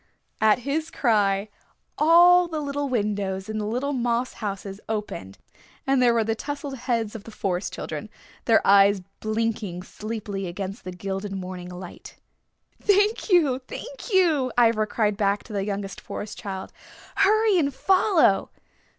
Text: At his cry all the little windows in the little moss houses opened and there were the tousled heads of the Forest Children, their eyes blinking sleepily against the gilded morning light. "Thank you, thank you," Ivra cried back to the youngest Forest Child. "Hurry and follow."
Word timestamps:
At 0.41 0.59
his 0.67 0.89
cry 0.89 1.47
all 1.95 2.47
the 2.47 2.59
little 2.59 2.89
windows 2.89 3.47
in 3.47 3.59
the 3.59 3.67
little 3.67 3.93
moss 3.93 4.33
houses 4.41 4.81
opened 4.89 5.37
and 5.85 6.01
there 6.01 6.15
were 6.15 6.23
the 6.23 6.33
tousled 6.33 6.75
heads 6.75 7.13
of 7.13 7.23
the 7.23 7.29
Forest 7.29 7.71
Children, 7.71 8.09
their 8.45 8.65
eyes 8.65 9.01
blinking 9.19 9.83
sleepily 9.83 10.47
against 10.47 10.85
the 10.85 10.91
gilded 10.91 11.33
morning 11.35 11.69
light. 11.69 12.15
"Thank 12.81 13.29
you, 13.29 13.59
thank 13.67 14.11
you," 14.11 14.51
Ivra 14.59 14.87
cried 14.87 15.17
back 15.17 15.43
to 15.43 15.53
the 15.53 15.65
youngest 15.67 16.01
Forest 16.01 16.35
Child. 16.39 16.73
"Hurry 17.17 17.59
and 17.59 17.71
follow." 17.71 18.49